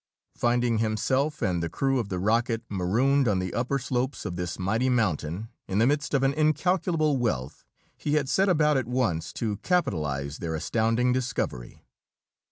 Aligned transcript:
Finding 0.35 0.79
himself 0.79 1.43
and 1.43 1.61
the 1.61 1.69
crew 1.69 1.99
of 1.99 2.09
the 2.09 2.17
rocket 2.17 2.63
marooned 2.69 3.27
on 3.27 3.37
the 3.37 3.53
upper 3.53 3.77
slopes 3.77 4.25
of 4.25 4.35
this 4.35 4.57
mighty 4.57 4.89
mountain, 4.89 5.49
in 5.67 5.77
the 5.77 5.85
midst 5.85 6.15
of 6.15 6.23
an 6.23 6.33
incalculable 6.33 7.17
wealth, 7.17 7.65
he 7.95 8.15
had 8.15 8.27
set 8.27 8.49
about 8.49 8.77
at 8.77 8.87
once 8.87 9.31
to 9.33 9.57
capitalize 9.57 10.39
their 10.39 10.55
astounding 10.55 11.13
discovery. 11.13 11.83